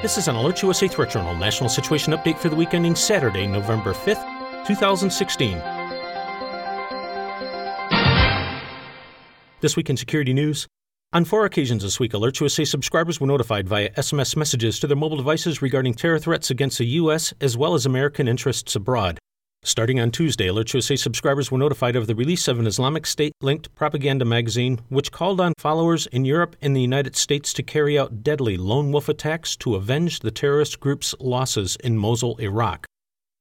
[0.00, 3.92] This is an AlertsUSA Threat Journal National Situation Update for the week ending Saturday, November
[3.92, 5.58] 5th, 2016.
[9.60, 10.68] This week in security news.
[11.12, 15.16] On four occasions this week, AlertsUSA subscribers were notified via SMS messages to their mobile
[15.16, 17.34] devices regarding terror threats against the U.S.
[17.40, 19.18] as well as American interests abroad.
[19.64, 23.74] Starting on Tuesday, AlertsUSA subscribers were notified of the release of an Islamic State linked
[23.74, 28.22] propaganda magazine, which called on followers in Europe and the United States to carry out
[28.22, 32.86] deadly lone wolf attacks to avenge the terrorist group's losses in Mosul, Iraq.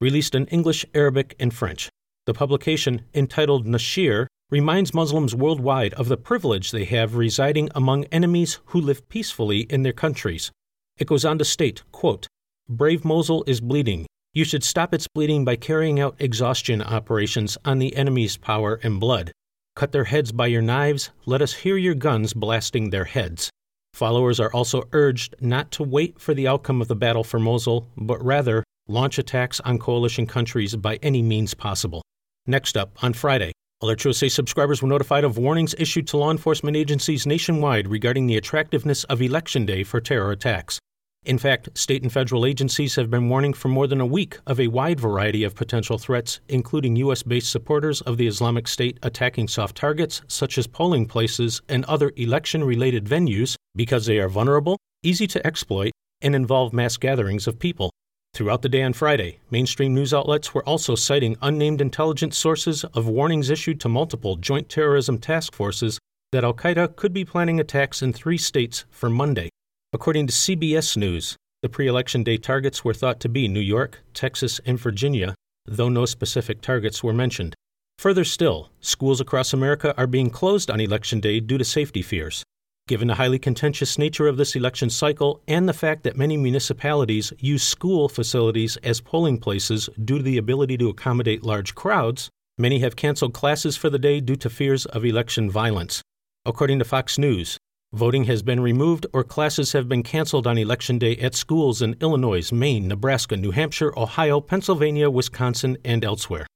[0.00, 1.88] Released in English, Arabic, and French,
[2.26, 8.60] the publication, entitled Nashir, reminds Muslims worldwide of the privilege they have residing among enemies
[8.66, 10.52] who live peacefully in their countries.
[10.98, 12.28] It goes on to state, quote,
[12.68, 17.78] Brave Mosul is bleeding, you should stop its bleeding by carrying out exhaustion operations on
[17.78, 19.30] the enemy's power and blood.
[19.76, 21.10] Cut their heads by your knives.
[21.26, 23.50] Let us hear your guns blasting their heads.
[23.94, 27.88] Followers are also urged not to wait for the outcome of the battle for Mosul,
[27.96, 32.02] but rather launch attacks on coalition countries by any means possible.
[32.46, 33.52] Next up, on Friday,
[33.82, 39.04] AlertsUSA subscribers were notified of warnings issued to law enforcement agencies nationwide regarding the attractiveness
[39.04, 40.78] of Election Day for terror attacks.
[41.24, 44.58] In fact, state and federal agencies have been warning for more than a week of
[44.58, 47.22] a wide variety of potential threats, including U.S.
[47.22, 52.12] based supporters of the Islamic State attacking soft targets such as polling places and other
[52.16, 57.60] election related venues because they are vulnerable, easy to exploit, and involve mass gatherings of
[57.60, 57.92] people.
[58.34, 63.06] Throughout the day on Friday, mainstream news outlets were also citing unnamed intelligence sources of
[63.06, 66.00] warnings issued to multiple joint terrorism task forces
[66.32, 69.50] that Al Qaeda could be planning attacks in three states for Monday.
[69.94, 74.02] According to CBS News, the pre election day targets were thought to be New York,
[74.14, 75.34] Texas, and Virginia,
[75.66, 77.54] though no specific targets were mentioned.
[77.98, 82.42] Further still, schools across America are being closed on Election Day due to safety fears.
[82.88, 87.30] Given the highly contentious nature of this election cycle and the fact that many municipalities
[87.38, 92.78] use school facilities as polling places due to the ability to accommodate large crowds, many
[92.78, 96.00] have canceled classes for the day due to fears of election violence.
[96.46, 97.58] According to Fox News,
[97.94, 101.94] Voting has been removed or classes have been canceled on Election Day at schools in
[102.00, 106.46] Illinois, Maine, Nebraska, New Hampshire, Ohio, Pennsylvania, Wisconsin, and elsewhere.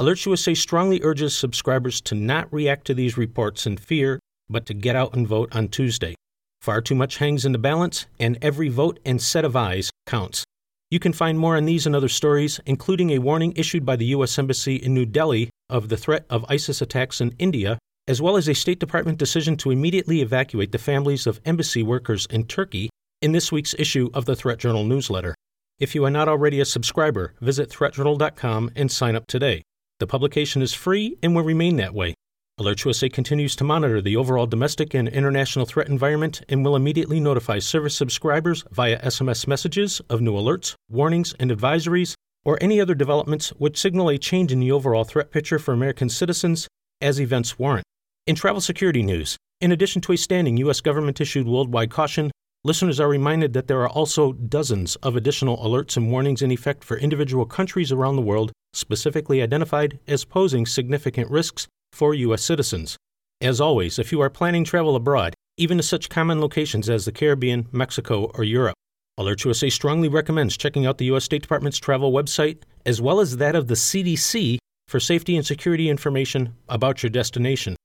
[0.00, 4.94] AlertsUSA strongly urges subscribers to not react to these reports in fear, but to get
[4.94, 6.14] out and vote on Tuesday.
[6.60, 10.44] Far too much hangs in the balance, and every vote and set of eyes counts.
[10.88, 14.06] You can find more on these and other stories, including a warning issued by the
[14.06, 14.38] U.S.
[14.38, 17.76] Embassy in New Delhi of the threat of ISIS attacks in India
[18.08, 22.26] as well as a State Department decision to immediately evacuate the families of embassy workers
[22.30, 22.88] in Turkey
[23.20, 25.34] in this week's issue of the Threat Journal newsletter.
[25.78, 29.62] If you are not already a subscriber, visit threatjournal.com and sign up today.
[29.98, 32.14] The publication is free and will remain that way.
[32.58, 37.58] AlertsUSA continues to monitor the overall domestic and international threat environment and will immediately notify
[37.58, 42.14] service subscribers via SMS messages of new alerts, warnings, and advisories,
[42.46, 46.08] or any other developments which signal a change in the overall threat picture for American
[46.08, 46.68] citizens
[47.02, 47.84] as events warrant.
[48.26, 50.80] In travel security news, in addition to a standing U.S.
[50.80, 52.32] government issued worldwide caution,
[52.64, 56.82] listeners are reminded that there are also dozens of additional alerts and warnings in effect
[56.82, 62.42] for individual countries around the world specifically identified as posing significant risks for U.S.
[62.42, 62.96] citizens.
[63.40, 67.12] As always, if you are planning travel abroad, even to such common locations as the
[67.12, 68.74] Caribbean, Mexico, or Europe,
[69.20, 71.22] AlertsUSA strongly recommends checking out the U.S.
[71.22, 74.58] State Department's travel website as well as that of the CDC
[74.88, 77.76] for safety and security information about your destination.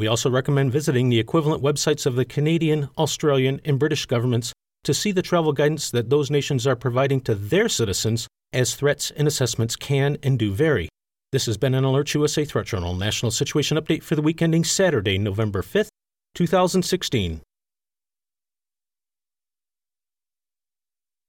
[0.00, 4.50] We also recommend visiting the equivalent websites of the Canadian, Australian, and British governments
[4.84, 9.10] to see the travel guidance that those nations are providing to their citizens, as threats
[9.10, 10.88] and assessments can and do vary.
[11.32, 15.18] This has been an AlertsUSA Threat Journal National Situation Update for the week ending Saturday,
[15.18, 15.90] November 5th,
[16.34, 17.42] 2016.